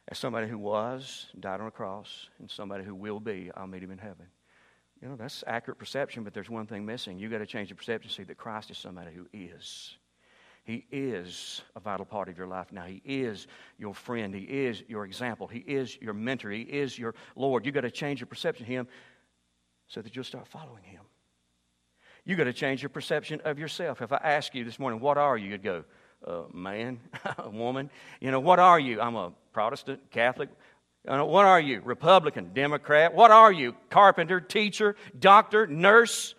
[0.08, 3.82] As somebody who was, died on a cross, and somebody who will be, I'll meet
[3.82, 4.26] him in heaven.
[5.02, 7.18] You know, that's accurate perception, but there's one thing missing.
[7.18, 9.96] You've got to change the perception, see that Christ is somebody who is.
[10.64, 12.84] He is a vital part of your life now.
[12.84, 13.46] He is
[13.78, 14.34] your friend.
[14.34, 15.46] He is your example.
[15.46, 16.50] He is your mentor.
[16.50, 17.64] He is your Lord.
[17.64, 18.88] You've got to change your perception of Him
[19.86, 21.02] so that you'll start following Him.
[22.24, 24.02] You've got to change your perception of yourself.
[24.02, 25.50] If I ask you this morning, what are you?
[25.50, 25.84] You'd go,
[26.26, 26.98] uh, man,
[27.38, 27.88] a woman.
[28.20, 29.00] You know, what are you?
[29.00, 30.48] I'm a Protestant, Catholic,
[31.06, 31.80] Uh, what are you?
[31.84, 33.14] Republican, Democrat?
[33.14, 33.76] What are you?
[33.90, 36.34] Carpenter, teacher, doctor, nurse?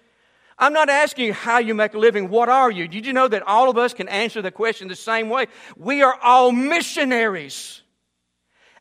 [0.60, 2.30] I'm not asking you how you make a living.
[2.30, 2.88] What are you?
[2.88, 5.48] Did you know that all of us can answer the question the same way?
[5.78, 7.82] We are all missionaries.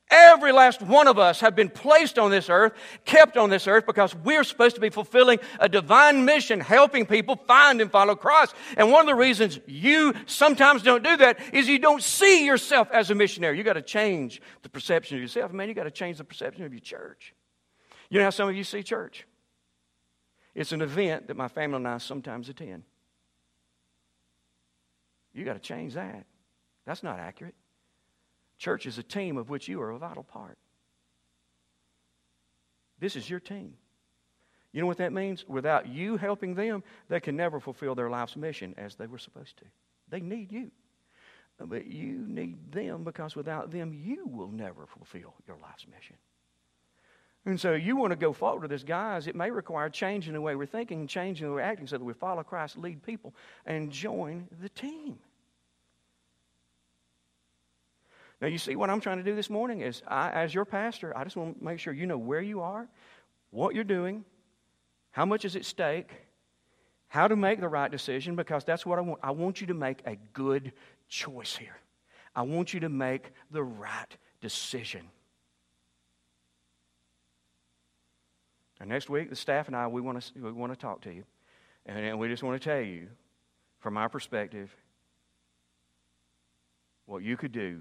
[0.08, 3.86] Every last one of us have been placed on this earth, kept on this earth,
[3.86, 8.54] because we're supposed to be fulfilling a divine mission, helping people find and follow Christ.
[8.76, 12.88] And one of the reasons you sometimes don't do that is you don't see yourself
[12.92, 13.58] as a missionary.
[13.58, 15.52] You got to change the perception of yourself.
[15.52, 17.34] Man, you got to change the perception of your church.
[18.08, 19.26] You know how some of you see church?
[20.54, 22.84] It's an event that my family and I sometimes attend.
[25.34, 26.26] You got to change that.
[26.86, 27.56] That's not accurate.
[28.58, 30.56] Church is a team of which you are a vital part.
[32.98, 33.74] This is your team.
[34.72, 35.46] You know what that means?
[35.48, 39.56] Without you helping them, they can never fulfill their life's mission as they were supposed
[39.58, 39.64] to.
[40.08, 40.70] They need you.
[41.58, 46.16] But you need them because without them, you will never fulfill your life's mission.
[47.46, 49.28] And so you want to go forward with this, guys.
[49.28, 52.04] It may require changing the way we're thinking, changing the way we're acting so that
[52.04, 53.34] we follow Christ, lead people,
[53.64, 55.18] and join the team.
[58.40, 61.16] Now, you see, what I'm trying to do this morning is, I, as your pastor,
[61.16, 62.86] I just want to make sure you know where you are,
[63.50, 64.24] what you're doing,
[65.10, 66.10] how much is at stake,
[67.08, 69.20] how to make the right decision, because that's what I want.
[69.22, 70.72] I want you to make a good
[71.08, 71.76] choice here.
[72.34, 75.08] I want you to make the right decision.
[78.78, 81.12] And next week, the staff and I, we want to, we want to talk to
[81.12, 81.24] you.
[81.86, 83.08] And we just want to tell you,
[83.78, 84.74] from our perspective,
[87.06, 87.80] what you could do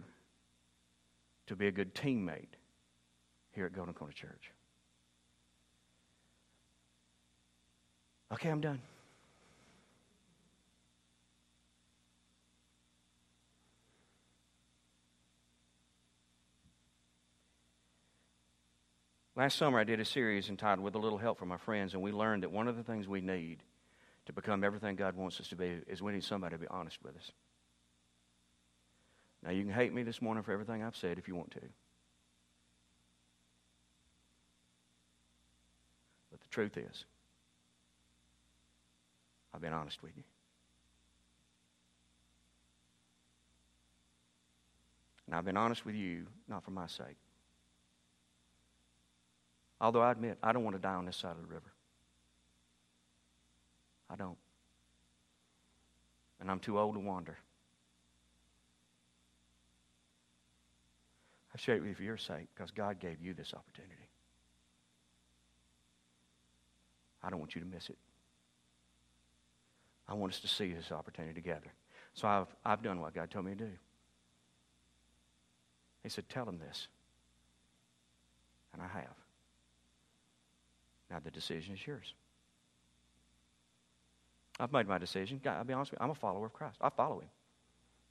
[1.47, 2.55] to be a good teammate
[3.51, 4.51] here at Golden Corner Church.
[8.33, 8.81] Okay, I'm done.
[19.37, 22.01] Last summer, I did a series entitled With a Little Help from My Friends, and
[22.01, 23.63] we learned that one of the things we need
[24.27, 27.03] to become everything God wants us to be is we need somebody to be honest
[27.03, 27.31] with us.
[29.45, 31.61] Now, you can hate me this morning for everything I've said if you want to.
[36.31, 37.05] But the truth is,
[39.53, 40.23] I've been honest with you.
[45.27, 47.17] And I've been honest with you, not for my sake.
[49.79, 51.71] Although I admit, I don't want to die on this side of the river.
[54.09, 54.37] I don't.
[56.39, 57.37] And I'm too old to wander.
[61.55, 64.09] I share it with you for your sake because God gave you this opportunity.
[67.23, 67.97] I don't want you to miss it.
[70.05, 71.71] I want us to see this opportunity together.
[72.13, 73.71] So I've, I've done what God told me to do.
[76.03, 76.89] He said, Tell them this.
[78.73, 79.15] And I have.
[81.09, 82.13] Now the decision is yours.
[84.59, 85.39] I've made my decision.
[85.45, 86.75] I'll be honest with you, I'm a follower of Christ.
[86.81, 87.29] I follow him.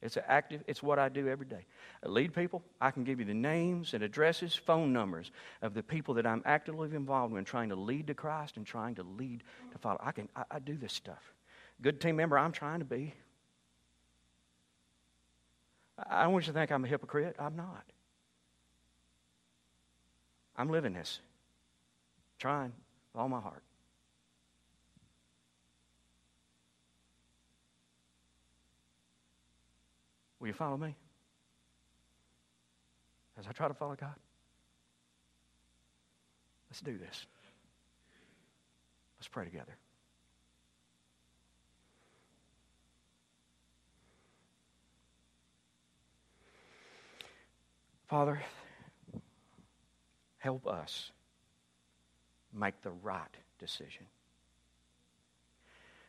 [0.05, 1.65] It's active, it's what I do every day.
[2.05, 2.63] I lead people.
[2.79, 5.31] I can give you the names and addresses, phone numbers
[5.63, 8.97] of the people that I'm actively involved in trying to lead to Christ and trying
[8.97, 9.43] to lead
[9.73, 9.99] to follow.
[10.05, 11.33] I can I, I do this stuff.
[11.81, 13.15] Good team member I'm trying to be.
[15.99, 17.37] I don't want you to think I'm a hypocrite.
[17.39, 17.85] I'm not.
[20.55, 21.19] I'm living this.
[22.39, 22.73] Trying
[23.15, 23.63] with all my heart.
[30.45, 30.95] Will you follow me?
[33.39, 34.13] As I try to follow God?
[36.69, 37.25] Let's do this.
[39.19, 39.75] Let's pray together.
[48.07, 48.43] Father,
[50.37, 51.11] help us
[52.53, 54.05] make the right decision.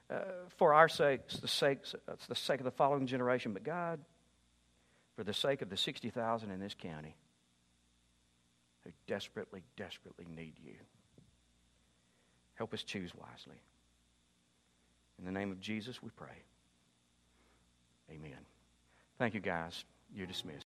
[0.10, 0.18] Uh,
[0.58, 1.80] for our sakes, the sake,
[2.12, 4.02] it's the sake of the following generation, but God,
[5.16, 7.16] for the sake of the 60,000 in this county
[8.84, 10.76] who desperately, desperately need you.
[12.56, 13.60] Help us choose wisely.
[15.20, 16.44] In the name of Jesus, we pray.
[18.12, 18.38] Amen.
[19.18, 19.84] Thank you, guys.
[20.14, 20.64] You're dismissed.